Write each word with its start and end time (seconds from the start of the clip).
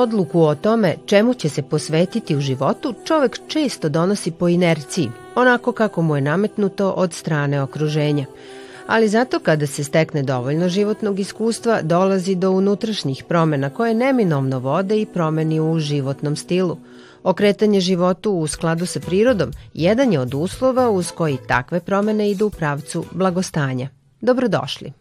Odluku 0.00 0.42
o 0.42 0.54
tome 0.54 0.96
čemu 1.06 1.34
će 1.34 1.48
se 1.48 1.62
posvetiti 1.62 2.36
u 2.36 2.40
životu 2.40 2.94
čovek 3.04 3.40
često 3.48 3.88
donosi 3.88 4.30
po 4.30 4.48
inerciji, 4.48 5.10
onako 5.34 5.72
kako 5.72 6.02
mu 6.02 6.16
je 6.16 6.22
nametnuto 6.22 6.90
od 6.90 7.12
strane 7.12 7.62
okruženja. 7.62 8.24
Ali 8.86 9.08
zato 9.08 9.38
kada 9.38 9.66
se 9.66 9.84
stekne 9.84 10.22
dovoljno 10.22 10.68
životnog 10.68 11.20
iskustva, 11.20 11.82
dolazi 11.82 12.34
do 12.34 12.50
unutrašnjih 12.50 13.24
promena 13.28 13.70
koje 13.70 13.94
neminovno 13.94 14.58
vode 14.58 15.00
i 15.00 15.06
promeni 15.06 15.60
u 15.60 15.78
životnom 15.78 16.36
stilu. 16.36 16.76
Okretanje 17.22 17.80
životu 17.80 18.32
u 18.32 18.46
skladu 18.46 18.86
sa 18.86 19.00
prirodom 19.00 19.52
jedan 19.74 20.12
je 20.12 20.20
od 20.20 20.34
uslova 20.34 20.90
uz 20.90 21.12
koji 21.12 21.38
takve 21.48 21.80
promene 21.80 22.30
idu 22.30 22.46
u 22.46 22.50
pravcu 22.50 23.04
blagostanja. 23.12 23.88
Dobrodošli. 24.20 24.92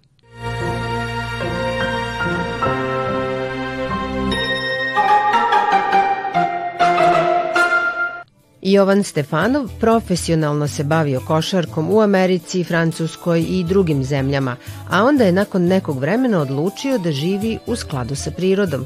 Jovan 8.71 9.03
Stefanov 9.03 9.69
profesionalno 9.79 10.67
se 10.67 10.83
bavio 10.83 11.21
košarkom 11.27 11.91
u 11.91 12.01
Americi, 12.01 12.63
Francuskoj 12.63 13.45
i 13.49 13.63
drugim 13.63 14.03
zemljama, 14.03 14.55
a 14.91 15.03
onda 15.03 15.23
je 15.23 15.31
nakon 15.31 15.63
nekog 15.63 15.99
vremena 15.99 16.41
odlučio 16.41 16.97
da 16.97 17.11
živi 17.11 17.59
u 17.67 17.75
skladu 17.75 18.15
sa 18.15 18.31
prirodom. 18.31 18.85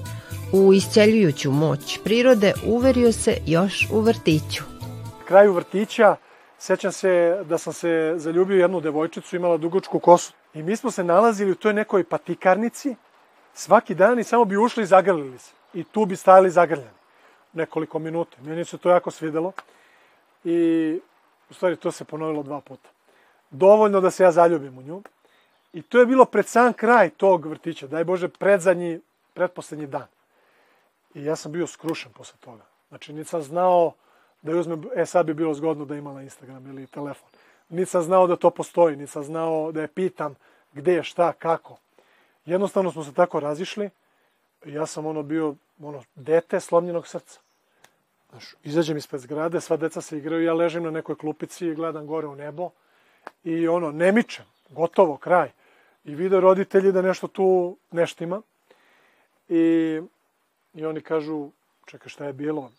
U 0.54 0.74
isceljujuću 0.74 1.52
moć 1.52 2.00
prirode 2.04 2.54
uverio 2.66 3.12
se 3.12 3.38
još 3.46 3.88
u 3.92 4.02
vrtiću. 4.02 4.64
kraju 5.28 5.54
vrtića 5.54 6.16
sećam 6.58 6.92
se 6.92 7.44
da 7.50 7.58
sam 7.58 7.74
se 7.74 8.14
zaljubio 8.18 8.62
jednu 8.62 8.82
devojčicu, 8.82 9.36
imala 9.36 9.58
dugočku 9.58 10.00
kosu. 10.00 10.34
I 10.54 10.64
mi 10.64 10.76
smo 10.76 10.92
se 10.92 11.04
nalazili 11.04 11.52
u 11.52 11.56
toj 11.56 11.74
nekoj 11.74 12.04
patikarnici 12.04 12.96
svaki 13.54 13.96
dan 13.96 14.20
i 14.20 14.24
samo 14.24 14.46
bi 14.46 14.58
ušli 14.58 14.84
i 14.84 14.86
zagrlili 14.86 15.40
se. 15.40 15.52
I 15.74 15.84
tu 15.84 16.06
bi 16.06 16.16
stajali 16.16 16.52
zagrljeni 16.52 17.03
nekoliko 17.54 18.00
minuta. 18.00 18.38
Meni 18.42 18.66
se 18.66 18.78
to 18.78 18.90
jako 18.90 19.12
svidelo 19.12 19.52
i 20.44 21.00
u 21.50 21.54
stvari 21.54 21.76
to 21.76 21.92
se 21.92 22.06
ponovilo 22.06 22.44
dva 22.44 22.62
puta. 22.62 22.90
Dovoljno 23.50 24.02
da 24.02 24.12
se 24.12 24.24
ja 24.24 24.32
zaljubim 24.32 24.78
u 24.78 24.82
nju. 24.82 25.02
I 25.74 25.82
to 25.82 26.00
je 26.00 26.06
bilo 26.06 26.26
pred 26.26 26.48
sam 26.48 26.74
kraj 26.74 27.10
tog 27.10 27.46
vrtića, 27.46 27.88
daj 27.88 28.04
Bože, 28.04 28.28
predzadnji, 28.28 29.00
pretposlednji 29.34 29.88
dan. 29.88 30.08
I 31.14 31.24
ja 31.24 31.36
sam 31.36 31.52
bio 31.52 31.68
skrušen 31.68 32.12
posle 32.12 32.38
toga. 32.40 32.64
Znači, 32.90 33.14
nisam 33.14 33.42
znao 33.42 33.94
da 34.42 34.52
je 34.52 34.58
uzmem, 34.58 34.84
e 34.96 35.06
sad 35.06 35.26
bi 35.26 35.34
bilo 35.34 35.54
zgodno 35.54 35.86
da 35.86 35.96
imala 35.96 36.22
Instagram 36.22 36.68
ili 36.68 36.88
telefon. 36.88 37.30
Nisam 37.70 38.02
znao 38.02 38.28
da 38.28 38.36
to 38.36 38.50
postoji, 38.50 38.96
nisam 38.96 39.24
znao 39.24 39.72
da 39.72 39.82
je 39.82 39.88
pitam 39.88 40.36
gde 40.74 41.04
šta, 41.04 41.34
kako. 41.34 41.78
Jednostavno 42.46 42.92
smo 42.92 43.04
se 43.04 43.14
tako 43.14 43.40
razišli. 43.40 43.90
Ja 44.66 44.86
sam 44.86 45.06
ono 45.06 45.24
bio 45.24 45.56
ono, 45.82 46.04
dete 46.16 46.60
slomljenog 46.60 47.08
srca. 47.08 47.40
Znaš, 48.34 48.56
izađem 48.64 48.98
ispred 48.98 49.22
zgrade, 49.22 49.62
sva 49.62 49.78
deca 49.78 50.02
se 50.02 50.18
igraju, 50.18 50.44
ja 50.44 50.54
ležim 50.54 50.84
na 50.84 50.92
nekoj 50.92 51.16
klupici 51.16 51.68
i 51.68 51.76
gledam 51.76 52.08
gore 52.08 52.28
u 52.28 52.36
nebo 52.36 52.70
i 53.44 53.68
ono, 53.68 53.92
ne 53.92 54.12
mičem, 54.12 54.46
gotovo, 54.70 55.18
kraj. 55.18 55.52
I 56.04 56.16
vide 56.16 56.40
roditelji 56.40 56.92
da 56.92 57.02
nešto 57.02 57.28
tu 57.28 57.78
neštima 57.92 58.42
i, 59.50 60.02
i 60.74 60.86
oni 60.86 61.02
kažu, 61.02 61.50
čekaj, 61.86 62.10
šta 62.10 62.26
je 62.26 62.34
bilo? 62.34 62.72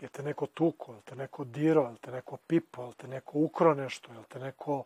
Je 0.00 0.08
te 0.08 0.22
neko 0.22 0.46
tuko, 0.46 0.94
je 0.94 1.00
te 1.04 1.16
neko 1.16 1.44
diro, 1.44 1.82
je 1.82 1.96
te 2.00 2.10
neko 2.10 2.36
pipo, 2.36 2.86
je 2.86 2.92
te 2.96 3.08
neko 3.08 3.38
ukro 3.38 3.74
nešto, 3.74 4.12
je 4.12 4.18
te 4.28 4.38
neko, 4.38 4.84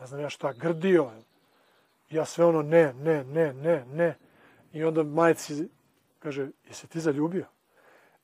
ne 0.00 0.06
znam 0.06 0.20
ja 0.20 0.30
šta, 0.30 0.52
grdio? 0.52 1.10
Ja 2.10 2.24
sve 2.24 2.44
ono, 2.44 2.62
ne, 2.62 2.94
ne, 2.94 3.24
ne, 3.24 3.52
ne, 3.52 3.84
ne. 3.84 4.14
I 4.72 4.84
onda 4.84 5.02
majci 5.02 5.68
kaže, 6.18 6.48
jesi 6.68 6.86
ti 6.86 7.00
zaljubio? 7.00 7.55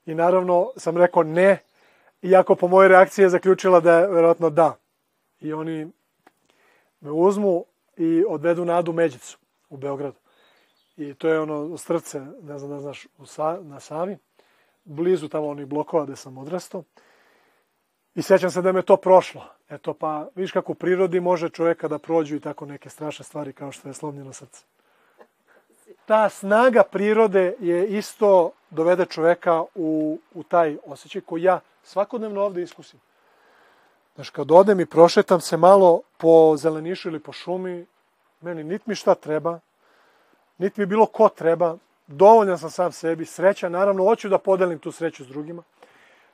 I 0.06 0.14
naravno 0.14 0.70
sam 0.76 0.96
rekao 0.96 1.22
ne, 1.22 1.58
iako 2.22 2.54
po 2.54 2.68
mojoj 2.68 2.88
reakciji 2.88 3.22
je 3.22 3.28
zaključila 3.28 3.80
da 3.80 3.98
je 3.98 4.08
verovatno 4.08 4.50
da. 4.50 4.76
I 5.40 5.52
oni 5.52 5.92
me 7.00 7.10
uzmu 7.10 7.64
i 7.96 8.24
odvedu 8.28 8.64
na 8.64 8.78
Adu 8.78 8.92
Međicu 8.92 9.38
u 9.70 9.76
Beogradu. 9.76 10.16
I 10.96 11.14
to 11.14 11.28
je 11.28 11.40
ono 11.40 11.78
strce, 11.78 12.20
ne 12.42 12.58
znam 12.58 12.70
da 12.70 12.80
znaš, 12.80 13.06
u 13.18 13.26
Sa, 13.26 13.58
na 13.62 13.80
Savi, 13.80 14.18
blizu 14.84 15.28
tamo 15.28 15.48
onih 15.48 15.66
blokova 15.66 16.04
gde 16.04 16.16
sam 16.16 16.38
odrastao. 16.38 16.84
I 18.14 18.22
sećam 18.22 18.50
se 18.50 18.62
da 18.62 18.72
me 18.72 18.82
to 18.82 18.96
prošlo. 18.96 19.44
Eto, 19.68 19.94
pa 19.94 20.28
viš 20.34 20.52
kako 20.52 20.72
u 20.72 20.74
prirodi 20.74 21.20
može 21.20 21.48
čoveka 21.48 21.88
da 21.88 21.98
prođu 21.98 22.36
i 22.36 22.40
tako 22.40 22.66
neke 22.66 22.90
strašne 22.90 23.24
stvari 23.24 23.52
kao 23.52 23.72
što 23.72 23.88
je 23.88 23.94
slomljeno 23.94 24.32
srce. 24.32 24.64
Ta 26.06 26.28
snaga 26.28 26.82
prirode 26.82 27.54
je 27.60 27.86
isto 27.86 28.50
dovede 28.70 29.06
čoveka 29.06 29.64
u, 29.74 30.18
u 30.34 30.42
taj 30.42 30.76
osjećaj 30.86 31.20
koji 31.20 31.42
ja 31.42 31.60
svakodnevno 31.82 32.42
ovde 32.42 32.62
iskusim. 32.62 33.00
Znaš, 34.14 34.30
kad 34.30 34.50
odem 34.50 34.80
i 34.80 34.86
prošetam 34.86 35.40
se 35.40 35.56
malo 35.56 36.00
po 36.16 36.56
zelenišu 36.56 37.08
ili 37.08 37.20
po 37.20 37.32
šumi, 37.32 37.86
meni 38.40 38.64
nit 38.64 38.86
mi 38.86 38.94
šta 38.94 39.14
treba, 39.14 39.60
nit 40.58 40.76
mi 40.76 40.86
bilo 40.86 41.06
ko 41.06 41.28
treba, 41.28 41.76
dovoljan 42.06 42.58
sam 42.58 42.70
sam 42.70 42.92
sebi, 42.92 43.24
sreća, 43.24 43.68
naravno, 43.68 44.04
hoću 44.04 44.28
da 44.28 44.38
podelim 44.38 44.78
tu 44.78 44.92
sreću 44.92 45.24
s 45.24 45.28
drugima. 45.28 45.62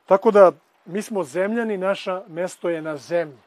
Tako 0.05 0.31
da, 0.31 0.51
mi 0.85 1.01
smo 1.01 1.23
zemljani, 1.23 1.77
naša 1.77 2.23
mesto 2.27 2.69
je 2.69 2.81
na 2.81 2.97
zemlji. 2.97 3.37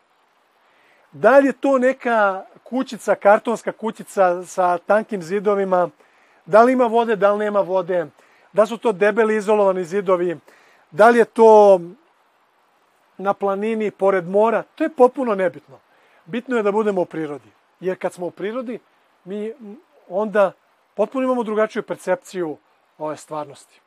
Da 1.13 1.39
li 1.39 1.47
je 1.47 1.53
to 1.53 1.79
neka 1.79 2.45
kućica, 2.65 3.15
kartonska 3.15 3.73
kućica 3.73 4.45
sa 4.45 4.79
tankim 4.79 5.23
zidovima, 5.23 5.91
da 6.47 6.63
li 6.63 6.73
ima 6.73 6.87
vode, 6.87 7.17
da 7.17 7.33
li 7.33 7.39
nema 7.39 7.61
vode, 7.61 8.07
da 8.53 8.67
su 8.67 8.79
to 8.79 8.93
debeli 8.93 9.37
izolovani 9.37 9.85
zidovi, 9.85 10.39
da 10.91 11.09
li 11.09 11.19
je 11.19 11.25
to 11.25 11.81
na 13.19 13.35
planini, 13.35 13.91
pored 13.91 14.29
mora, 14.29 14.63
to 14.75 14.85
je 14.85 14.91
potpuno 14.91 15.35
nebitno. 15.35 15.79
Bitno 16.25 16.57
je 16.57 16.63
da 16.63 16.73
budemo 16.73 17.01
u 17.01 17.05
prirodi. 17.05 17.49
Jer 17.81 17.99
kad 17.99 18.13
smo 18.13 18.27
u 18.27 18.31
prirodi, 18.31 18.79
mi 19.25 19.53
onda 20.09 20.53
potpuno 20.95 21.25
imamo 21.25 21.43
drugačiju 21.43 21.83
percepciju 21.83 22.57
ove 22.99 23.17
stvarnosti. 23.17 23.81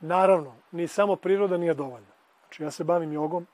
Naravno, 0.00 0.54
ni 0.72 0.88
samo 0.88 1.16
priroda 1.16 1.56
nije 1.56 1.74
dovoljna. 1.74 2.12
Znači, 2.40 2.62
ja 2.62 2.70
se 2.70 2.84
bavim 2.84 3.12
jogom 3.12 3.46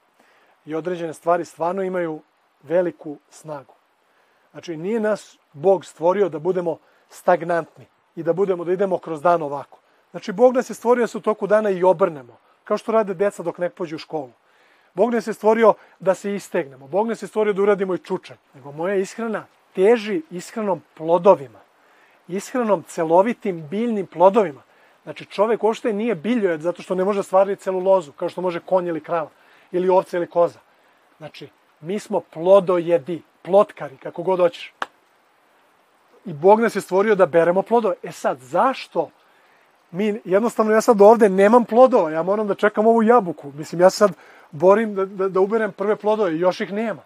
i 0.64 0.74
određene 0.74 1.14
stvari 1.14 1.44
stvarno 1.44 1.82
imaju 1.82 2.20
veliku 2.62 3.16
snagu. 3.30 3.74
Znači, 4.50 4.76
nije 4.76 5.00
nas 5.00 5.38
Bog 5.52 5.84
stvorio 5.84 6.28
da 6.28 6.38
budemo 6.38 6.78
stagnantni 7.08 7.86
i 8.18 8.22
da 8.22 8.32
budemo, 8.32 8.64
da 8.64 8.72
idemo 8.72 8.98
kroz 8.98 9.22
dan 9.22 9.42
ovako. 9.42 9.78
Znači, 10.10 10.32
Bog 10.32 10.54
nas 10.54 10.70
je 10.70 10.74
stvorio 10.74 11.02
da 11.02 11.06
se 11.06 11.18
u 11.18 11.20
toku 11.20 11.46
dana 11.46 11.70
i 11.70 11.84
obrnemo, 11.84 12.36
kao 12.64 12.78
što 12.78 12.92
rade 12.92 13.14
deca 13.14 13.42
dok 13.42 13.58
ne 13.58 13.70
pođu 13.70 13.96
u 13.96 13.98
školu. 13.98 14.30
Bog 14.94 15.14
nas 15.14 15.26
je 15.26 15.34
stvorio 15.34 15.74
da 15.98 16.14
se 16.14 16.34
istegnemo. 16.34 16.88
Bog 16.88 17.08
nas 17.08 17.22
je 17.22 17.28
stvorio 17.28 17.52
da 17.52 17.62
uradimo 17.62 17.94
i 17.94 17.98
čučanj. 17.98 18.36
Nego 18.54 18.72
moja 18.72 18.94
ishrana 18.94 19.46
teži 19.74 20.22
ishranom 20.30 20.82
plodovima. 20.94 21.60
Ishranom 22.28 22.82
celovitim 22.82 23.68
biljnim 23.70 24.06
plodovima. 24.06 24.62
Znači, 25.02 25.24
čovek 25.24 25.64
uopšte 25.64 25.92
nije 25.92 26.14
biljojed 26.14 26.60
zato 26.60 26.82
što 26.82 26.94
ne 26.94 27.04
može 27.04 27.22
stvariti 27.22 27.62
celulozu, 27.62 28.12
kao 28.12 28.28
što 28.28 28.40
može 28.40 28.60
konj 28.60 28.88
ili 28.88 29.00
krava, 29.00 29.30
ili 29.72 29.88
ovca 29.88 30.16
ili 30.16 30.26
koza. 30.26 30.58
Znači, 31.18 31.48
mi 31.80 31.98
smo 31.98 32.20
plodojedi, 32.20 33.22
plotkari, 33.42 33.96
kako 33.96 34.22
god 34.22 34.38
hoćeš. 34.40 34.77
I 36.28 36.32
Bog 36.32 36.60
nas 36.60 36.76
je 36.76 36.80
stvorio 36.80 37.14
da 37.14 37.26
beremo 37.26 37.62
plodove. 37.62 37.94
E 38.02 38.12
sad, 38.12 38.38
zašto 38.38 39.10
mi, 39.90 40.20
jednostavno 40.24 40.72
ja 40.72 40.80
sad 40.80 41.00
ovde 41.00 41.28
nemam 41.28 41.64
plodova, 41.64 42.10
ja 42.10 42.22
moram 42.22 42.46
da 42.46 42.54
čekam 42.54 42.86
ovu 42.86 43.02
jabuku. 43.02 43.52
Mislim, 43.52 43.80
ja 43.80 43.90
sad 43.90 44.12
borim 44.50 44.94
da, 44.94 45.06
da, 45.06 45.28
da 45.28 45.40
uberem 45.40 45.72
prve 45.72 45.96
plodove 45.96 46.34
i 46.34 46.40
još 46.40 46.60
ih 46.60 46.72
nema. 46.72 47.02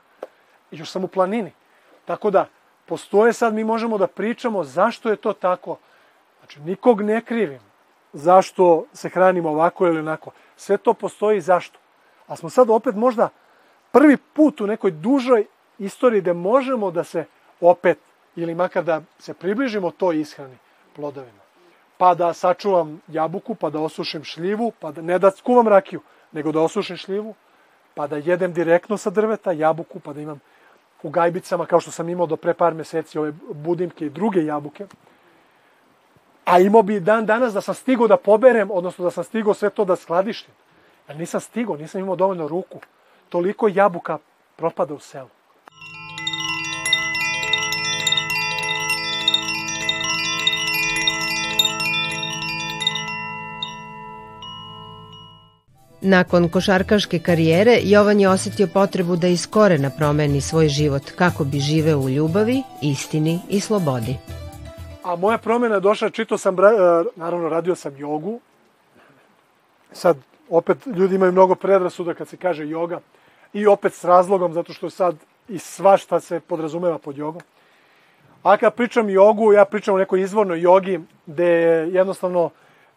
I 0.71 0.79
još 0.79 0.91
sam 0.91 1.05
u 1.05 1.09
planini. 1.09 1.53
Tako 2.05 2.31
da, 2.31 2.47
postoje 2.87 3.33
sad, 3.33 3.55
mi 3.55 3.65
možemo 3.65 3.99
da 3.99 4.07
pričamo 4.07 4.65
zašto 4.65 5.11
je 5.11 5.17
to 5.17 5.33
tako. 5.33 5.79
Znači, 6.41 6.61
nikog 6.61 7.03
ne 7.03 7.21
krivim 7.21 7.61
zašto 8.13 8.85
se 8.93 9.09
hranimo 9.09 9.49
ovako 9.49 9.87
ili 9.87 9.99
onako. 9.99 10.31
Sve 10.57 10.77
to 10.77 10.95
postoji 10.95 11.41
zašto. 11.41 11.79
A 12.27 12.37
smo 12.37 12.51
sad 12.51 12.71
opet 12.71 12.95
možda 12.95 13.29
prvi 13.93 14.17
put 14.17 14.61
u 14.61 14.67
nekoj 14.67 14.91
dužoj 14.91 15.45
istoriji 15.79 16.21
gde 16.21 16.33
možemo 16.33 16.91
da 16.91 17.05
se 17.05 17.25
opet, 17.61 17.99
ili 18.37 18.55
makar 18.55 18.85
da 18.85 19.03
se 19.19 19.35
približimo 19.35 19.91
toj 19.91 20.21
ishrani 20.21 20.57
plodovima. 20.97 21.43
Pa 21.99 22.15
da 22.15 22.33
sačuvam 22.33 23.01
jabuku, 23.09 23.55
pa 23.55 23.71
da 23.71 23.81
osušim 23.81 24.25
šljivu, 24.25 24.73
pa 24.81 24.93
da 24.93 25.03
ne 25.03 25.19
da 25.19 25.31
skuvam 25.31 25.69
rakiju, 25.69 26.01
nego 26.33 26.53
da 26.53 26.61
osušim 26.61 26.97
šljivu, 26.97 27.35
pa 27.95 28.07
da 28.07 28.17
jedem 28.17 28.53
direktno 28.53 28.97
sa 28.97 29.11
drveta 29.11 29.53
jabuku, 29.53 30.01
pa 30.01 30.13
da 30.13 30.21
imam 30.21 30.41
u 31.03 31.11
gajbicama, 31.11 31.67
kao 31.67 31.81
što 31.81 31.91
sam 31.91 32.09
imao 32.09 32.27
do 32.27 32.37
pre 32.37 32.55
par 32.55 32.75
meseci, 32.75 33.19
ove 33.19 33.33
budimke 33.55 34.07
i 34.07 34.11
druge 34.11 34.45
jabuke. 34.45 34.87
A 36.45 36.59
imao 36.59 36.83
bi 36.83 37.01
dan 37.01 37.27
danas 37.27 37.55
da 37.55 37.61
sam 37.61 37.75
stigao 37.75 38.09
da 38.09 38.17
poberem, 38.17 38.71
odnosno 38.71 39.05
da 39.05 39.11
sam 39.11 39.25
stigao 39.25 39.55
sve 39.55 39.71
to 39.71 39.85
da 39.85 39.97
skladištim. 39.97 40.55
Ali 41.07 41.19
nisam 41.19 41.41
stigao, 41.41 41.77
nisam 41.77 42.01
imao 42.01 42.17
dovoljno 42.17 42.49
ruku. 42.49 42.81
Toliko 43.29 43.69
jabuka 43.69 44.19
propada 44.57 44.95
u 44.95 44.99
selu. 44.99 45.29
Nakon 56.05 56.49
košarkaške 56.49 57.19
karijere, 57.19 57.79
Jovan 57.83 58.21
je 58.21 58.29
osetio 58.29 58.67
potrebu 58.67 59.17
da 59.17 59.27
iz 59.29 59.47
korena 59.47 59.91
promeni 59.99 60.41
svoj 60.41 60.69
život 60.69 61.03
kako 61.17 61.45
bi 61.45 61.59
živeo 61.59 61.99
u 61.99 62.09
ljubavi, 62.09 62.63
istini 62.83 63.41
i 63.49 63.61
slobodi. 63.61 64.17
A 65.03 65.17
moja 65.17 65.39
promena 65.39 65.75
je 65.75 65.81
došla, 65.81 66.11
čito 66.11 66.39
sam, 66.39 66.59
e, 66.59 66.63
naravno 67.17 67.49
radio 67.49 67.75
sam 67.75 67.97
jogu. 67.97 68.41
Sad, 69.93 70.17
opet, 70.51 70.87
ljudi 70.87 71.15
imaju 71.15 71.33
mnogo 71.33 71.55
predrasuda 71.55 72.15
kad 72.15 72.29
se 72.29 72.37
kaže 72.37 72.69
joga. 72.69 73.01
I 73.53 73.67
opet 73.67 73.95
s 73.95 74.05
razlogom, 74.05 74.53
zato 74.53 74.73
što 74.73 74.91
sad 74.91 75.17
i 75.49 75.59
svašta 75.59 76.21
se 76.21 76.41
podrazumeva 76.41 76.99
pod 76.99 77.19
jogom. 77.19 77.43
A 78.43 78.57
kad 78.57 78.75
pričam 78.75 79.11
jogu, 79.11 79.53
ja 79.53 79.65
pričam 79.65 79.95
o 79.95 79.99
nekoj 79.99 80.21
izvornoj 80.21 80.61
jogi, 80.61 81.01
gde 81.27 81.47
je 81.47 81.89
jednostavno 81.93 82.51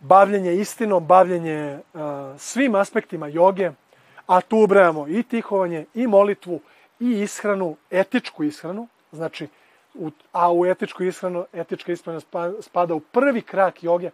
bavljenje 0.08 0.54
istinom, 0.54 1.06
bavljenje 1.06 1.80
uh, 1.94 2.02
svim 2.38 2.76
aspektima 2.76 3.28
joge, 3.28 3.72
a 4.28 4.42
tu 4.42 4.58
ubrajamo 4.58 5.08
i 5.08 5.24
tihovanje, 5.24 5.86
i 5.94 6.08
molitvu, 6.08 6.60
i 7.00 7.22
ishranu, 7.22 7.76
etičku 7.92 8.44
ishranu, 8.44 8.88
znači, 9.12 9.48
a 10.32 10.54
u 10.54 10.66
etičku 10.66 11.04
ishranu, 11.04 11.46
etička 11.54 11.92
ishrana 11.92 12.20
spada 12.62 12.94
u 12.94 13.00
prvi 13.00 13.42
krak 13.42 13.84
joge, 13.84 14.10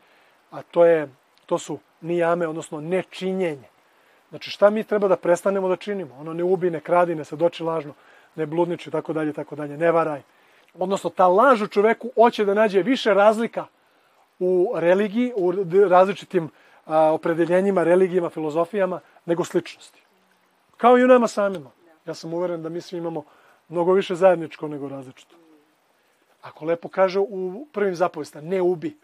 a 0.51 0.61
to 0.61 0.85
je, 0.85 1.09
to 1.45 1.57
su 1.57 1.79
nijame, 2.01 2.47
odnosno 2.47 2.81
nečinjenje. 2.81 3.69
Znači, 4.29 4.49
šta 4.51 4.69
mi 4.69 4.83
treba 4.83 5.07
da 5.07 5.15
prestanemo 5.15 5.67
da 5.67 5.75
činimo? 5.75 6.15
Ono 6.19 6.33
ne 6.33 6.43
ubi, 6.43 6.69
ne 6.69 6.79
kradi, 6.79 7.15
ne 7.15 7.23
doći 7.31 7.63
lažno, 7.63 7.93
ne 8.35 8.45
bludniči, 8.45 8.91
tako 8.91 9.13
dalje, 9.13 9.33
tako 9.33 9.55
dalje, 9.55 9.77
ne 9.77 9.91
varaj. 9.91 10.21
Odnosno, 10.73 11.09
ta 11.09 11.27
laž 11.27 11.61
u 11.61 11.67
čoveku 11.67 12.11
hoće 12.15 12.45
da 12.45 12.53
nađe 12.53 12.81
više 12.81 13.13
razlika 13.13 13.65
u 14.43 14.71
religiji, 14.75 15.33
u 15.35 15.51
različitim 15.89 16.49
a, 16.85 17.13
opredeljenjima, 17.13 17.83
religijama, 17.83 18.29
filozofijama, 18.29 18.99
nego 19.25 19.43
sličnosti. 19.43 20.01
Kao 20.77 20.97
i 20.97 21.03
u 21.03 21.07
nama 21.07 21.27
samima. 21.27 21.71
Ja 22.05 22.13
sam 22.13 22.33
uveren 22.33 22.63
da 22.63 22.69
mi 22.69 22.81
svi 22.81 22.97
imamo 22.97 23.23
mnogo 23.69 23.93
više 23.93 24.15
zajedničko 24.15 24.67
nego 24.67 24.89
različito. 24.89 25.35
Ako 26.41 26.65
lepo 26.65 26.89
kaže 26.89 27.19
u 27.19 27.67
prvim 27.71 27.95
zapovestima, 27.95 28.41
ne 28.43 28.61
ubi. 28.61 28.97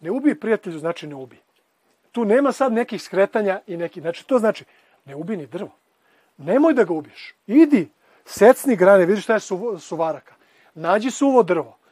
Ne 0.00 0.10
ubi 0.10 0.40
prijatelju, 0.40 0.78
znači 0.78 1.06
ne 1.06 1.14
ubi. 1.14 1.38
Tu 2.12 2.24
nema 2.24 2.52
sad 2.52 2.72
nekih 2.72 3.02
skretanja 3.02 3.60
i 3.66 3.76
neki, 3.76 4.00
znači 4.00 4.26
to 4.26 4.38
znači 4.38 4.64
ne 5.04 5.14
ubi 5.14 5.36
ni 5.36 5.46
drvo. 5.46 5.70
Nemoj 6.36 6.74
da 6.74 6.84
ga 6.84 6.92
ubiš. 6.92 7.34
Idi, 7.46 7.88
secni 8.24 8.76
grane, 8.76 9.06
vidiš 9.06 9.24
šta 9.24 9.34
je 9.34 9.40
su, 9.40 9.78
suvaraka. 9.78 10.34
Nađi 10.74 11.10
suvo 11.10 11.42
drvo 11.42 11.83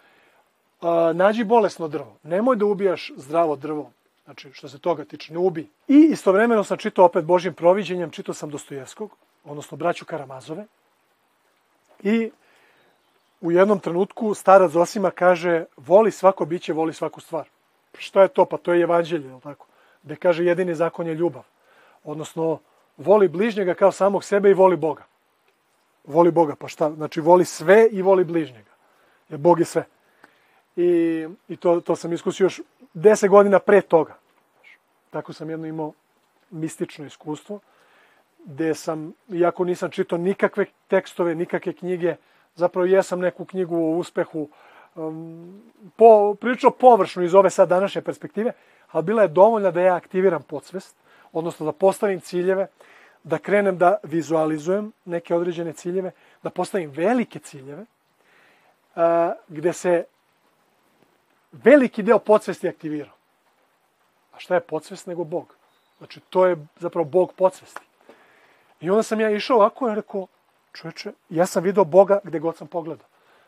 a, 0.83 1.13
nađi 1.15 1.45
bolesno 1.45 1.89
drvo. 1.89 2.17
Nemoj 2.23 2.57
da 2.57 2.65
ubijaš 2.65 3.13
zdravo 3.17 3.57
drvo. 3.57 3.91
Znači, 4.25 4.53
što 4.53 4.69
se 4.69 4.79
toga 4.79 5.05
tiče, 5.05 5.33
ne 5.33 5.39
ubi. 5.39 5.69
I 5.89 6.09
istovremeno 6.13 6.65
sam 6.65 6.77
čitao 6.77 7.05
opet 7.05 7.25
Božim 7.25 7.55
proviđenjem, 7.55 8.11
čitao 8.11 8.35
sam 8.35 8.51
Dostojevskog, 8.51 9.11
odnosno 9.45 9.77
braću 9.77 10.05
Karamazove. 10.05 10.67
I 12.03 12.31
u 13.41 13.53
jednom 13.53 13.81
trenutku 13.81 14.35
starac 14.35 14.71
Zosima 14.71 15.11
kaže, 15.11 15.65
voli 15.77 16.11
svako 16.11 16.45
biće, 16.45 16.73
voli 16.73 16.93
svaku 16.93 17.21
stvar. 17.21 17.49
Šta 17.99 18.23
je 18.23 18.29
to? 18.29 18.45
Pa 18.45 18.57
to 18.57 18.73
je 18.73 18.83
evanđelje, 18.83 19.29
je 19.29 19.41
tako? 19.41 19.67
Gde 20.03 20.17
kaže, 20.17 20.45
jedini 20.45 20.75
zakon 20.75 21.07
je 21.07 21.15
ljubav. 21.15 21.43
Odnosno, 22.05 22.59
voli 22.97 23.29
bližnjega 23.29 23.75
kao 23.75 23.93
samog 23.93 24.25
sebe 24.25 24.51
i 24.51 24.55
voli 24.55 24.77
Boga. 24.77 25.03
Voli 26.05 26.31
Boga, 26.31 26.55
pa 26.55 26.69
šta? 26.69 26.91
Znači, 26.91 27.21
voli 27.21 27.45
sve 27.45 27.89
i 27.91 28.03
voli 28.03 28.25
bližnjega. 28.25 28.71
Jer 29.29 29.39
Bog 29.39 29.59
je 29.59 29.65
sve. 29.65 29.85
I, 30.77 31.27
i 31.49 31.57
to, 31.57 31.81
to 31.81 31.97
sam 31.97 32.13
iskusio 32.13 32.45
još 32.45 32.61
deset 32.95 33.31
godina 33.31 33.59
pre 33.59 33.81
toga. 33.81 34.15
Tako 35.11 35.33
sam 35.33 35.51
jedno 35.51 35.67
imao 35.67 35.93
mistično 36.51 37.07
iskustvo, 37.07 37.61
gde 38.45 38.75
sam, 38.75 39.13
iako 39.33 39.65
nisam 39.65 39.91
čitao 39.91 40.19
nikakve 40.19 40.67
tekstove, 40.89 41.35
nikakve 41.35 41.73
knjige, 41.73 42.17
zapravo 42.55 42.87
jesam 42.87 43.21
neku 43.21 43.45
knjigu 43.45 43.77
o 43.77 43.97
uspehu, 43.97 44.49
um, 44.95 45.63
po, 45.97 46.35
prilično 46.35 46.71
površno 46.71 47.23
iz 47.23 47.35
ove 47.35 47.51
sad 47.51 47.69
današnje 47.69 48.03
perspektive, 48.03 48.53
ali 48.91 49.05
bila 49.05 49.23
je 49.23 49.29
dovoljna 49.29 49.71
da 49.71 49.81
ja 49.81 49.95
aktiviram 49.95 50.43
podsvest, 50.43 50.97
odnosno 51.33 51.67
da 51.67 51.73
postavim 51.73 52.21
ciljeve, 52.21 52.67
da 53.25 53.39
krenem 53.39 53.79
da 53.79 53.97
vizualizujem 54.03 54.93
neke 55.05 55.35
određene 55.35 55.73
ciljeve, 55.73 56.11
da 56.43 56.51
postavim 56.51 56.91
velike 56.91 57.39
ciljeve, 57.39 57.83
uh, 57.83 59.03
gde 59.49 59.73
se 59.73 60.05
veliki 61.53 62.03
deo 62.03 62.19
podsvesti 62.19 62.69
aktivirao. 62.69 63.15
A 64.33 64.39
šta 64.39 64.55
je 64.55 64.61
podsvest 64.61 65.07
nego 65.07 65.25
Bog? 65.25 65.55
Znači, 65.99 66.21
to 66.21 66.47
je 66.47 66.57
zapravo 66.79 67.05
Bog 67.05 67.33
podsvesti. 67.33 67.81
I 68.81 68.91
onda 68.91 69.03
sam 69.03 69.21
ja 69.21 69.31
išao 69.31 69.57
ovako 69.57 69.91
i 69.91 69.95
rekao, 69.95 70.27
čoveče, 70.73 71.13
ja 71.29 71.47
sam 71.47 71.63
video 71.63 71.85
Boga 71.85 72.19
gde 72.25 72.39
god 72.39 72.57
sam 72.57 72.67
pogledao. 72.67 73.07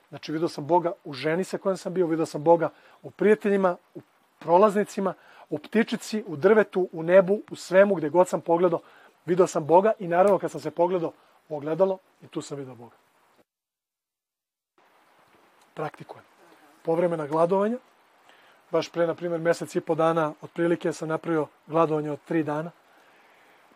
Znači, 0.08 0.32
video 0.32 0.48
sam 0.48 0.66
Boga 0.66 0.92
u 1.04 1.12
ženi 1.12 1.44
sa 1.44 1.58
kojom 1.58 1.76
sam 1.76 1.94
bio, 1.94 2.06
video 2.06 2.26
sam 2.26 2.44
Boga 2.44 2.70
u 3.02 3.10
prijateljima, 3.10 3.76
u 3.94 4.00
prolaznicima, 4.38 5.14
u 5.50 5.58
ptičici, 5.58 6.24
u 6.26 6.36
drvetu, 6.36 6.88
u 6.92 7.02
nebu, 7.02 7.40
u 7.50 7.56
svemu 7.56 7.94
gde 7.94 8.08
god 8.08 8.28
sam 8.28 8.40
pogledao, 8.40 8.80
video 9.26 9.46
sam 9.46 9.66
Boga 9.66 9.92
i 9.98 10.08
naravno 10.08 10.38
kad 10.38 10.50
sam 10.50 10.60
se 10.60 10.70
pogledao 10.70 11.12
ogledalo 11.48 11.98
i 12.22 12.26
tu 12.26 12.42
sam 12.42 12.58
video 12.58 12.74
Boga. 12.74 12.96
Praktikujem. 15.74 16.24
Povremena 16.82 17.26
gladovanja, 17.26 17.78
baš 18.74 18.88
pre, 18.88 19.06
na 19.06 19.14
primjer, 19.14 19.40
mesec 19.40 19.76
i 19.76 19.80
po 19.80 19.94
dana, 19.94 20.32
otprilike 20.42 20.92
sam 20.92 21.08
napravio 21.08 21.46
gladovanje 21.66 22.10
od 22.10 22.18
tri 22.24 22.42
dana, 22.42 22.70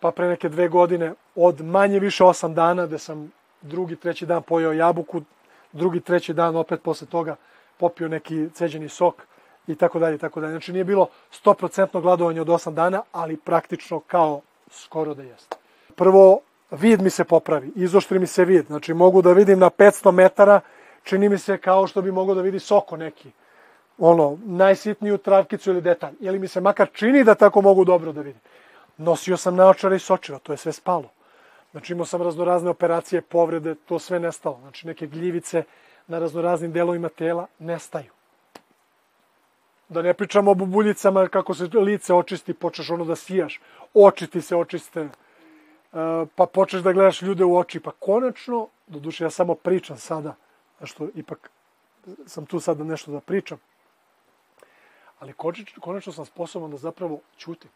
pa 0.00 0.11
pre 0.11 0.29
neke 0.29 0.49
dve 0.49 0.69
godine 0.69 1.12
od 1.35 1.61
manje 1.61 2.00
više 2.00 2.25
osam 2.25 2.55
dana, 2.55 2.87
gde 2.87 2.99
sam 2.99 3.31
drugi, 3.62 3.97
treći 3.97 4.26
dan 4.26 4.43
pojeo 4.43 4.73
jabuku, 4.73 5.23
drugi, 5.73 6.00
treći 6.00 6.35
dan 6.35 6.57
opet 6.57 6.83
posle 6.83 7.07
toga 7.07 7.37
popio 7.76 8.09
neki 8.09 8.49
ceđeni 8.55 8.88
sok 8.88 9.23
i 9.67 9.75
tako 9.75 9.99
dalje, 9.99 10.19
tako 10.19 10.40
dalje. 10.40 10.59
Znači 10.59 10.73
nije 10.73 10.85
bilo 10.85 11.09
100% 11.45 12.02
gladovanje 12.02 12.40
od 12.40 12.49
8 12.49 12.75
dana, 12.75 13.02
ali 13.12 13.37
praktično 13.37 14.00
kao 14.00 14.40
skoro 14.71 15.14
da 15.14 15.23
jeste. 15.23 15.57
Prvo, 15.95 16.40
vid 16.71 17.02
mi 17.02 17.11
se 17.11 17.25
popravi, 17.25 17.73
izoštri 17.76 18.19
mi 18.19 18.26
se 18.26 18.45
vid, 18.45 18.67
znači 18.67 18.95
mogu 18.95 19.23
da 19.23 19.33
vidim 19.33 19.59
na 19.59 19.71
500 19.71 20.11
metara, 20.11 20.61
čini 21.02 21.28
mi 21.28 21.38
se 21.38 21.59
kao 21.59 21.87
što 21.87 22.02
bi 22.02 22.12
mogo 22.12 22.35
da 22.35 22.43
vidi 22.43 22.59
soko 22.59 22.97
neki 22.97 23.31
ono, 23.99 24.38
najsitniju 24.45 25.19
travkicu 25.19 25.71
ili 25.71 25.81
detalj. 25.81 26.14
Ili 26.21 26.38
mi 26.38 26.49
se 26.49 26.61
makar 26.61 26.88
čini 26.93 27.25
da 27.25 27.35
tako 27.35 27.61
mogu 27.61 27.85
dobro 27.85 28.12
da 28.12 28.21
vidim. 28.21 28.40
Nosio 28.97 29.37
sam 29.37 29.57
naočare 29.57 29.97
i 29.97 29.99
sočiva, 29.99 30.38
to 30.38 30.52
je 30.52 30.57
sve 30.57 30.73
spalo. 30.73 31.11
Znači 31.71 31.93
imao 31.93 32.07
sam 32.07 32.23
raznorazne 32.23 32.71
operacije, 32.71 33.23
povrede, 33.23 33.75
to 33.75 33.99
sve 33.99 34.21
nestalo. 34.21 34.59
Znači 34.61 34.87
neke 34.87 35.07
gljivice 35.07 35.64
na 36.07 36.19
raznoraznim 36.19 36.73
delovima 36.73 37.09
tela 37.09 37.47
nestaju. 37.59 38.12
Da 39.88 40.02
ne 40.02 40.14
pričamo 40.14 40.50
o 40.50 40.55
bubuljicama, 40.55 41.28
kako 41.28 41.55
se 41.55 41.64
lice 41.64 42.14
očisti, 42.14 42.55
počeš 42.55 42.90
ono 42.90 43.05
da 43.05 43.17
sijaš, 43.17 43.61
oči 43.95 44.26
ti 44.26 44.40
se 44.40 44.57
očiste, 44.57 45.00
e, 45.00 45.09
pa 46.35 46.47
počeš 46.47 46.83
da 46.83 46.93
gledaš 46.93 47.23
ljude 47.23 47.45
u 47.45 47.57
oči, 47.57 47.81
pa 47.81 47.90
konačno, 47.90 48.69
do 48.87 48.99
duše 48.99 49.25
ja 49.25 49.31
samo 49.31 49.55
pričam 49.55 49.97
sada, 49.97 50.35
što 50.85 51.09
ipak 51.14 51.50
sam 52.26 52.47
tu 52.47 52.61
sada 52.61 52.85
nešto 52.85 53.12
da 53.12 53.21
pričam, 53.21 53.59
ali 55.21 55.33
konačno 55.81 56.13
sam 56.13 56.25
sposoban 56.25 56.71
da 56.71 56.77
zapravo 56.77 57.21
ćutim 57.39 57.71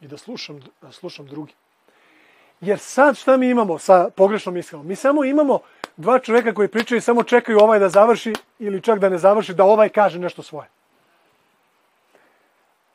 i 0.00 0.08
da 0.08 0.16
slušam, 0.16 0.60
da 0.82 0.92
slušam 0.92 1.26
drugi. 1.26 1.54
Jer 2.60 2.78
sad 2.78 3.16
šta 3.16 3.36
mi 3.36 3.50
imamo 3.50 3.78
sa 3.78 4.10
pogrešnom 4.16 4.56
iskrenom? 4.56 4.86
Mi 4.86 4.96
samo 4.96 5.24
imamo 5.24 5.60
dva 5.96 6.18
čoveka 6.18 6.54
koji 6.54 6.68
pričaju 6.68 6.98
i 6.98 7.00
samo 7.00 7.22
čekaju 7.22 7.58
ovaj 7.58 7.78
da 7.78 7.88
završi 7.88 8.34
ili 8.58 8.82
čak 8.82 8.98
da 8.98 9.08
ne 9.08 9.18
završi, 9.18 9.54
da 9.54 9.64
ovaj 9.64 9.88
kaže 9.88 10.18
nešto 10.18 10.42
svoje. 10.42 10.68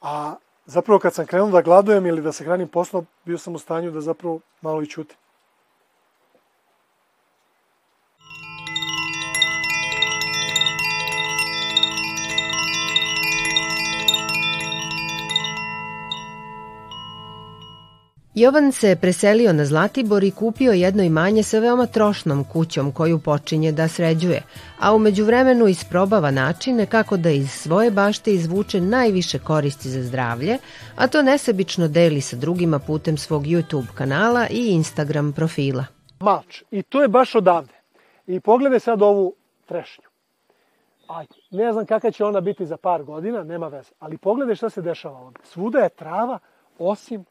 A 0.01 0.36
zapravo 0.65 1.00
kad 1.00 1.13
sam 1.13 1.25
krenuo 1.25 1.51
da 1.51 1.62
gladujem 1.62 2.06
ili 2.06 2.22
da 2.22 2.32
se 2.32 2.44
hranim 2.44 2.68
poslom, 2.68 3.08
bio 3.25 3.38
sam 3.38 3.56
u 3.56 3.60
stanju 3.60 3.92
da 3.92 4.01
zapravo 4.01 4.39
malo 4.62 4.82
i 4.82 4.88
ćutim. 4.88 5.18
Jovan 18.35 18.71
se 18.71 18.95
preselio 19.01 19.53
na 19.53 19.65
Zlatibor 19.65 20.23
i 20.23 20.31
kupio 20.31 20.71
jedno 20.71 21.03
imanje 21.03 21.43
sa 21.43 21.59
veoma 21.59 21.85
trošnom 21.85 22.43
kućom 22.43 22.91
koju 22.91 23.19
počinje 23.19 23.71
da 23.71 23.87
sređuje, 23.87 24.41
a 24.79 24.95
umeđu 24.95 25.25
vremenu 25.25 25.67
isprobava 25.67 26.31
načine 26.31 26.85
kako 26.85 27.17
da 27.17 27.29
iz 27.29 27.51
svoje 27.51 27.91
bašte 27.91 28.33
izvuče 28.33 28.81
najviše 28.81 29.39
koristi 29.39 29.89
za 29.89 30.03
zdravlje, 30.03 30.57
a 30.95 31.07
to 31.07 31.21
nesebično 31.21 31.87
deli 31.87 32.21
sa 32.21 32.35
drugima 32.35 32.79
putem 32.79 33.17
svog 33.17 33.43
YouTube 33.43 33.93
kanala 33.95 34.47
i 34.49 34.67
Instagram 34.67 35.33
profila. 35.33 35.85
Mač. 36.19 36.63
I 36.71 36.83
to 36.83 37.01
je 37.01 37.07
baš 37.07 37.35
odavde. 37.35 37.73
I 38.27 38.39
pogledaj 38.39 38.79
sad 38.79 39.01
ovu 39.01 39.35
trešnju. 39.65 40.05
Ajde, 41.07 41.35
ne 41.51 41.73
znam 41.73 41.85
kakva 41.85 42.11
će 42.11 42.25
ona 42.25 42.41
biti 42.41 42.65
za 42.65 42.77
par 42.77 43.03
godina, 43.03 43.43
nema 43.43 43.67
veze. 43.67 43.91
Ali 43.99 44.17
pogledaj 44.17 44.55
šta 44.55 44.69
se 44.69 44.81
dešava 44.81 45.19
ovde. 45.19 45.39
Svuda 45.43 45.79
je 45.79 45.89
trava, 45.89 46.39
osim 46.79 47.25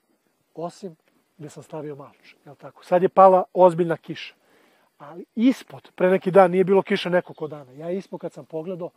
osim 0.60 0.96
gde 1.38 1.50
sam 1.50 1.62
stavio 1.62 1.96
malč. 1.96 2.34
Jel 2.44 2.54
tako? 2.54 2.84
Sad 2.84 3.02
je 3.02 3.08
pala 3.08 3.44
ozbiljna 3.54 3.96
kiša. 3.96 4.34
Ali 4.98 5.24
ispod, 5.34 5.90
pre 5.94 6.10
neki 6.10 6.30
dan 6.30 6.50
nije 6.50 6.64
bilo 6.64 6.82
kiša 6.82 7.10
nekoliko 7.10 7.48
dana. 7.48 7.72
Ja 7.72 7.90
ispod 7.90 8.20
kad 8.20 8.32
sam 8.32 8.44
pogledao, 8.44 8.90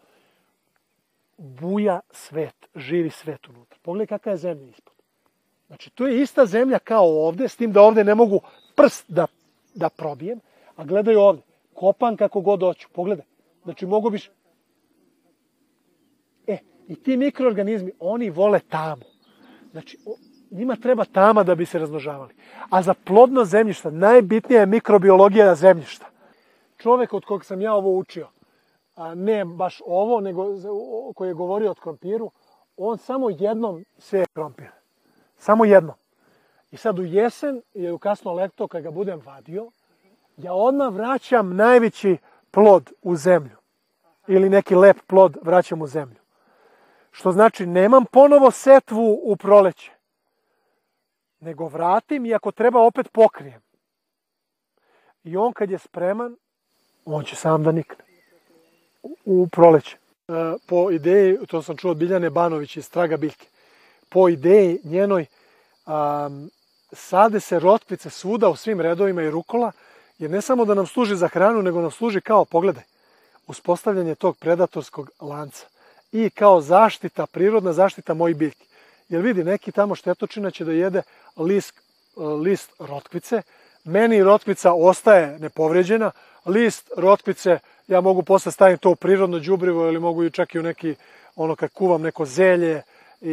buja 1.38 2.00
svet, 2.12 2.68
živi 2.76 3.10
svet 3.10 3.48
unutra. 3.48 3.80
Pogledaj 3.82 4.08
kakva 4.08 4.32
je 4.32 4.38
zemlja 4.38 4.70
ispod. 4.70 4.94
Znači, 5.68 5.90
to 5.90 6.08
je 6.08 6.22
ista 6.22 6.46
zemlja 6.46 6.80
kao 6.80 7.28
ovde, 7.28 7.48
s 7.48 7.56
tim 7.56 7.72
da 7.72 7.82
ovde 7.82 8.04
ne 8.04 8.16
mogu 8.16 8.42
prst 8.76 9.06
da, 9.08 9.28
da 9.74 9.90
probijem, 9.90 10.40
a 10.76 10.86
gledaj 10.86 11.16
ovde, 11.16 11.42
kopan 11.74 12.18
kako 12.18 12.42
god 12.42 12.62
hoću, 12.62 12.88
pogledaj. 12.94 13.26
Znači, 13.64 13.86
mogu 13.86 14.10
biš... 14.10 14.30
E, 16.48 16.58
i 16.88 16.96
ti 16.96 17.18
mikroorganizmi, 17.18 17.92
oni 18.00 18.30
vole 18.30 18.60
tamu. 18.70 19.06
Znači, 19.72 19.98
njima 20.52 20.76
treba 20.76 21.06
tama 21.06 21.44
da 21.44 21.56
bi 21.56 21.66
se 21.66 21.80
razmnožavali. 21.80 22.34
A 22.70 22.82
za 22.82 22.94
plodno 22.94 23.46
zemljišta 23.46 23.90
najbitnija 23.90 24.60
je 24.60 24.66
mikrobiologija 24.66 25.56
zemljišta. 25.56 26.06
Čovek 26.78 27.14
od 27.14 27.26
kog 27.26 27.46
sam 27.46 27.62
ja 27.62 27.74
ovo 27.74 27.98
učio, 27.98 28.28
a 28.96 29.16
ne 29.16 29.46
baš 29.46 29.82
ovo, 29.86 30.20
nego 30.20 30.46
koji 31.16 31.28
je 31.28 31.34
govorio 31.34 31.72
o 31.72 31.74
krompiru, 31.74 32.32
on 32.78 32.98
samo 32.98 33.30
jednom 33.30 33.86
seje 33.98 34.26
krompir. 34.34 34.68
Samo 35.38 35.66
jednom. 35.66 35.96
I 36.72 36.78
sad 36.78 37.00
u 37.00 37.04
jesen 37.04 37.62
ili 37.74 37.92
u 37.92 37.98
kasno 37.98 38.34
leto, 38.34 38.68
kad 38.68 38.84
ga 38.84 38.92
budem 38.92 39.22
vadio, 39.26 39.72
ja 40.38 40.54
odmah 40.54 40.94
vraćam 40.94 41.56
najveći 41.56 42.18
plod 42.52 42.92
u 43.02 43.16
zemlju. 43.16 43.58
Ili 44.28 44.50
neki 44.50 44.76
lep 44.76 44.98
plod 45.08 45.38
vraćam 45.42 45.82
u 45.82 45.88
zemlju. 45.88 46.20
Što 47.12 47.32
znači, 47.32 47.66
nemam 47.66 48.06
ponovo 48.06 48.52
setvu 48.52 49.20
u 49.24 49.36
proleće. 49.36 49.95
Nego 51.46 51.68
vratim 51.68 52.26
i 52.26 52.34
ako 52.34 52.52
treba 52.52 52.82
opet 52.82 53.12
pokrijem. 53.12 53.62
I 55.24 55.38
on 55.38 55.54
kad 55.54 55.72
je 55.72 55.78
spreman, 55.78 56.36
on 57.06 57.24
će 57.24 57.36
sam 57.36 57.64
da 57.64 57.72
nikne. 57.72 58.06
U, 59.04 59.16
u 59.26 59.48
proleće. 59.48 59.98
E, 59.98 60.32
po 60.68 60.92
ideji, 60.92 61.38
to 61.48 61.62
sam 61.62 61.78
čuo 61.78 61.92
od 61.92 61.98
Biljane 61.98 62.30
Banović 62.30 62.78
iz 62.78 62.90
Traga 62.90 63.18
Biljke, 63.18 63.48
po 64.10 64.30
ideji 64.30 64.80
njenoj, 64.84 65.26
um, 65.86 66.50
sade 66.92 67.40
se 67.40 67.60
rotkvice 67.60 68.10
svuda 68.10 68.50
u 68.50 68.56
svim 68.56 68.82
redovima 68.82 69.22
i 69.22 69.30
rukola, 69.32 69.72
jer 70.18 70.32
ne 70.32 70.42
samo 70.42 70.66
da 70.66 70.74
nam 70.74 70.88
služi 70.88 71.16
za 71.16 71.28
hranu, 71.28 71.62
nego 71.62 71.82
nam 71.82 71.92
služi 71.92 72.22
kao, 72.22 72.46
pogledaj, 72.46 72.84
uspostavljanje 73.48 74.16
tog 74.16 74.38
predatorskog 74.38 75.10
lanca 75.22 75.68
i 76.12 76.30
kao 76.30 76.62
zaštita, 76.62 77.26
prirodna 77.26 77.74
zaštita 77.74 78.14
mojih 78.14 78.38
biljki. 78.38 78.66
Jer 79.10 79.22
vidi, 79.22 79.44
neki 79.44 79.72
tamo 79.72 79.96
štetočina 79.96 80.52
će 80.52 80.66
da 80.66 80.72
jede 80.72 81.02
list, 81.38 81.82
list 82.44 82.72
rotkvice, 82.80 83.42
meni 83.84 84.24
rotkvica 84.24 84.74
ostaje 84.74 85.40
nepovređena, 85.40 86.12
list 86.46 86.92
rotkvice, 86.98 87.60
ja 87.88 88.02
mogu 88.02 88.24
posle 88.24 88.52
staviti 88.52 88.82
to 88.82 88.90
u 88.90 88.96
prirodno 88.96 89.40
đubrivo 89.40 89.88
ili 89.88 90.00
mogu 90.00 90.24
i 90.24 90.32
čak 90.32 90.56
i 90.56 90.60
u 90.60 90.64
neki, 90.64 90.96
ono 91.36 91.56
kad 91.56 91.70
kuvam 91.74 92.02
neko 92.02 92.26
zelje 92.26 92.82
i, 93.22 93.32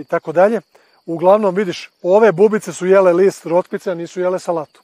i 0.00 0.04
tako 0.08 0.32
dalje. 0.32 0.60
Uglavnom, 1.06 1.54
vidiš, 1.54 1.90
ove 2.02 2.32
bubice 2.32 2.72
su 2.72 2.86
jele 2.86 3.12
list 3.12 3.46
rotkvice, 3.46 3.90
a 3.90 3.94
nisu 3.94 4.20
jele 4.20 4.38
salatu. 4.38 4.82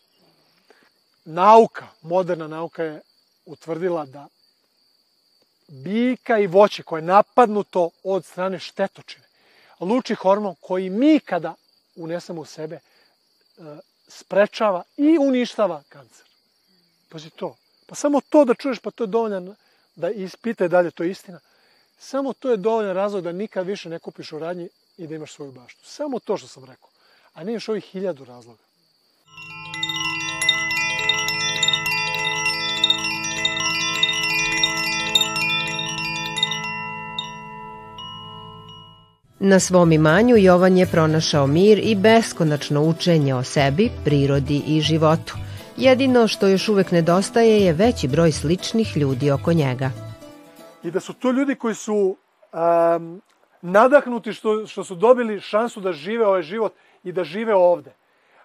Nauka, 1.24 1.86
moderna 2.02 2.48
nauka 2.48 2.84
je 2.84 3.00
utvrdila 3.46 4.06
da 4.06 4.28
biljka 5.68 6.38
i 6.38 6.46
voće 6.46 6.82
koje 6.82 6.98
je 6.98 7.06
napadnuto 7.06 7.90
od 8.04 8.24
strane 8.24 8.58
štetočine, 8.58 9.26
luči 9.84 10.14
hormon 10.14 10.54
koji 10.60 10.90
mi 10.90 11.20
kada 11.20 11.54
unesemo 11.96 12.40
u 12.40 12.44
sebe 12.44 12.76
e, 12.76 12.80
sprečava 14.08 14.82
i 14.96 15.18
uništava 15.18 15.82
kancer. 15.88 16.26
Pazi 17.08 17.30
to. 17.30 17.56
Pa 17.86 17.94
samo 17.94 18.20
to 18.20 18.44
da 18.44 18.54
čuješ, 18.54 18.78
pa 18.78 18.90
to 18.90 19.04
je 19.04 19.08
dovoljno 19.08 19.54
da 19.94 20.10
ispitaj 20.10 20.68
dalje, 20.68 20.90
to 20.90 21.02
je 21.02 21.10
istina. 21.10 21.40
Samo 21.98 22.32
to 22.32 22.50
je 22.50 22.56
dovoljan 22.56 22.94
razlog 22.94 23.24
da 23.24 23.32
nikad 23.32 23.66
više 23.66 23.88
ne 23.88 23.98
kupiš 23.98 24.32
u 24.32 24.38
radnji 24.38 24.68
i 24.96 25.06
da 25.06 25.14
imaš 25.14 25.32
svoju 25.32 25.52
baštu. 25.52 25.84
Samo 25.84 26.18
to 26.18 26.36
što 26.36 26.48
sam 26.48 26.64
rekao. 26.64 26.88
A 27.32 27.44
ne 27.44 27.52
još 27.52 27.68
ovih 27.68 27.84
hiljadu 27.84 28.24
razloga. 28.24 28.62
Na 39.44 39.60
svom 39.60 39.92
imanju 39.92 40.36
Jovan 40.36 40.76
je 40.76 40.86
pronašao 40.86 41.46
mir 41.46 41.78
i 41.82 41.94
beskonačno 41.94 42.82
učenje 42.82 43.34
o 43.34 43.42
sebi, 43.42 43.90
prirodi 44.04 44.62
i 44.66 44.80
životu. 44.80 45.34
Jedino 45.76 46.28
što 46.28 46.48
još 46.48 46.68
uvek 46.68 46.90
nedostaje 46.90 47.60
je 47.60 47.72
veći 47.72 48.08
broj 48.08 48.32
sličnih 48.32 48.96
ljudi 48.96 49.30
oko 49.30 49.52
njega. 49.52 49.90
I 50.82 50.90
da 50.90 51.00
su 51.00 51.12
to 51.12 51.30
ljudi 51.30 51.54
koji 51.54 51.74
su 51.74 52.16
um, 52.52 53.22
nadahnuti 53.62 54.32
što, 54.32 54.66
što 54.66 54.84
su 54.84 54.94
dobili 54.94 55.40
šansu 55.40 55.80
da 55.80 55.92
žive 55.92 56.26
ovaj 56.26 56.42
život 56.42 56.72
i 57.04 57.12
da 57.12 57.24
žive 57.24 57.54
ovde. 57.54 57.92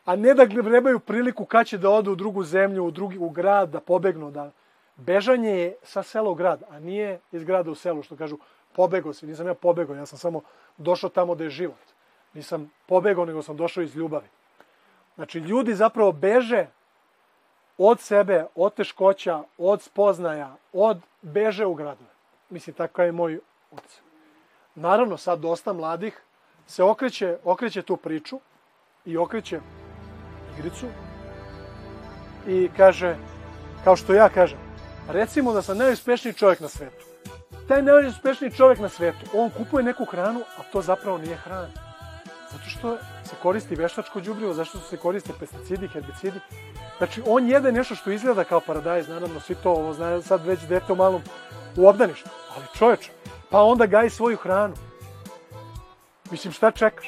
A 0.06 0.16
ne 0.16 0.34
da 0.34 0.46
grebaju 0.46 1.00
priliku 1.00 1.46
kad 1.46 1.68
će 1.68 1.78
da 1.78 1.90
odu 1.90 2.12
u 2.12 2.16
drugu 2.16 2.44
zemlju, 2.44 2.86
u, 2.86 2.92
drugi, 2.92 3.18
u 3.18 3.30
grad, 3.30 3.70
da 3.70 3.80
pobegnu. 3.80 4.32
Da... 4.32 4.52
Bežanje 4.96 5.50
je 5.50 5.76
sa 5.84 6.04
sela 6.04 6.30
u 6.30 6.36
grad, 6.36 6.64
a 6.70 6.80
nije 6.80 7.20
iz 7.32 7.44
grada 7.44 7.72
u 7.72 7.76
selu, 7.76 8.04
što 8.04 8.16
kažu 8.16 8.38
pobegao 8.78 9.14
si. 9.14 9.28
Nisam 9.28 9.48
ja 9.48 9.54
pobegao, 9.54 9.96
ja 9.96 10.06
sam 10.06 10.20
samo 10.20 10.42
došao 10.78 11.10
tamo 11.10 11.36
da 11.36 11.44
je 11.44 11.50
život. 11.50 11.86
Nisam 12.34 12.72
pobegao, 12.86 13.26
nego 13.26 13.42
sam 13.42 13.58
došao 13.58 13.84
iz 13.84 13.96
ljubavi. 13.96 14.28
Znači, 15.16 15.40
ljudi 15.40 15.74
zapravo 15.74 16.12
beže 16.12 16.68
od 17.78 18.00
sebe, 18.00 18.46
od 18.56 18.74
teškoća, 18.74 19.44
od 19.58 19.82
spoznaja, 19.82 20.56
od 20.74 21.02
beže 21.22 21.66
u 21.66 21.74
gradove. 21.74 22.10
Mislim, 22.50 22.76
tako 22.76 23.02
je 23.02 23.12
moj 23.12 23.40
utisak. 23.72 24.04
Naravno, 24.76 25.18
sad 25.18 25.40
dosta 25.40 25.74
mladih 25.74 26.22
se 26.68 26.84
okreće, 26.84 27.38
okreće 27.44 27.82
tu 27.82 27.98
priču 27.98 28.40
i 29.06 29.18
okreće 29.18 29.60
igricu 30.58 30.86
i 32.48 32.70
kaže, 32.78 33.16
kao 33.84 33.96
što 33.96 34.14
ja 34.14 34.30
kažem, 34.30 34.60
recimo 35.10 35.54
da 35.54 35.62
sam 35.62 35.78
najuspešniji 35.78 36.34
čovjek 36.34 36.60
na 36.60 36.68
svetu. 36.68 37.17
Taj 37.68 37.82
najuspešniji 37.82 38.52
čovjek 38.52 38.80
na 38.80 38.90
svetu, 38.90 39.26
on 39.34 39.50
kupuje 39.50 39.84
neku 39.84 40.06
hranu, 40.06 40.40
a 40.58 40.64
to 40.72 40.82
zapravo 40.82 41.18
nije 41.18 41.36
hrana. 41.36 41.68
Zato 42.52 42.70
što 42.70 42.98
se 43.24 43.36
koristi 43.42 43.76
veštačko 43.76 44.20
đubrivo, 44.20 44.54
zašto 44.54 44.80
se 44.80 44.98
koriste 44.98 45.34
pesticidi, 45.40 45.88
herbicidi. 45.88 46.40
Znači, 46.98 47.22
on 47.28 47.50
jede 47.50 47.72
nešto 47.72 47.96
što 47.96 48.12
izgleda 48.12 48.44
kao 48.44 48.60
paradajz, 48.60 49.08
naravno, 49.08 49.40
svi 49.40 49.56
to, 49.56 49.72
ovo 49.72 49.94
znaju 49.94 50.22
sad 50.22 50.46
već 50.46 50.60
dete 50.70 50.94
u 50.94 50.96
malom 50.96 51.22
u 51.76 51.88
obdaništu. 51.88 52.30
Ali 52.56 52.66
čoveče, 52.78 53.12
pa 53.50 53.62
onda 53.62 53.86
gaji 53.86 54.10
svoju 54.10 54.38
hranu. 54.38 54.74
Mislim, 56.32 56.54
šta 56.54 56.72
čekaš? 56.72 57.08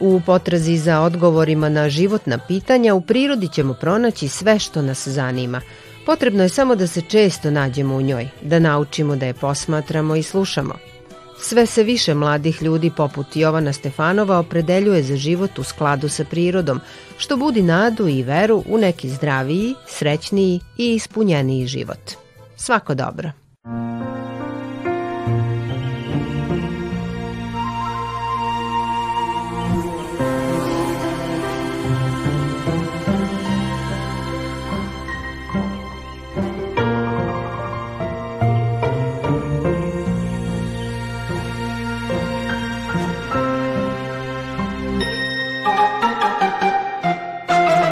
U 0.00 0.20
potrazi 0.26 0.76
za 0.76 1.00
odgovorima 1.00 1.68
na 1.68 1.88
životna 1.88 2.38
pitanja 2.48 2.94
u 2.94 3.00
prirodi 3.00 3.48
ćemo 3.48 3.74
pronaći 3.74 4.28
sve 4.28 4.58
što 4.58 4.82
nas 4.82 5.08
zanima. 5.08 5.60
Potrebno 6.06 6.42
je 6.42 6.48
samo 6.48 6.74
da 6.74 6.86
se 6.86 7.00
često 7.00 7.50
nađemo 7.50 7.96
u 7.96 8.02
njoj, 8.02 8.28
da 8.42 8.58
naučimo 8.58 9.16
da 9.16 9.26
je 9.26 9.34
posmatramo 9.34 10.16
i 10.16 10.22
slušamo. 10.22 10.74
Sve 11.40 11.66
se 11.66 11.82
više 11.82 12.14
mladih 12.14 12.62
ljudi 12.62 12.90
poput 12.96 13.36
Jovana 13.36 13.72
Stefanova 13.72 14.38
opredeljuje 14.38 15.02
za 15.02 15.16
život 15.16 15.58
u 15.58 15.62
skladu 15.62 16.08
sa 16.08 16.24
prirodom, 16.24 16.80
što 17.18 17.36
budi 17.36 17.62
nadu 17.62 18.08
i 18.08 18.22
veru 18.22 18.64
u 18.68 18.78
neki 18.78 19.08
zdraviji, 19.08 19.74
srećniji 19.88 20.60
i 20.78 20.94
ispunjeniji 20.94 21.66
život. 21.66 22.10
Svako 22.56 22.94
dobro. 22.94 23.41